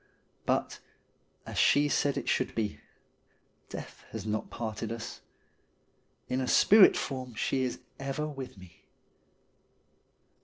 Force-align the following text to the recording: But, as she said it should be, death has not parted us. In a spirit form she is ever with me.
But, 0.47 0.79
as 1.45 1.59
she 1.59 1.87
said 1.87 2.17
it 2.17 2.27
should 2.27 2.55
be, 2.55 2.79
death 3.69 4.03
has 4.11 4.25
not 4.25 4.49
parted 4.49 4.91
us. 4.91 5.21
In 6.27 6.41
a 6.41 6.47
spirit 6.47 6.97
form 6.97 7.35
she 7.35 7.61
is 7.61 7.77
ever 7.99 8.27
with 8.27 8.57
me. 8.57 8.85